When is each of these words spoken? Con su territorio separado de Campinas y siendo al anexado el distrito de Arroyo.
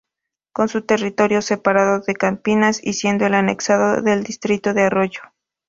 Con 0.51 0.67
su 0.67 0.81
territorio 0.81 1.43
separado 1.43 1.99
de 1.99 2.15
Campinas 2.15 2.83
y 2.83 2.93
siendo 2.93 3.27
al 3.27 3.35
anexado 3.35 4.03
el 4.11 4.23
distrito 4.23 4.73
de 4.73 4.81
Arroyo. 4.85 5.21